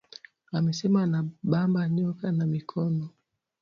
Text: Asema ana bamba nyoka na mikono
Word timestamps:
Asema 0.57 0.99
ana 1.05 1.19
bamba 1.51 1.81
nyoka 1.93 2.25
na 2.37 2.45
mikono 2.53 3.05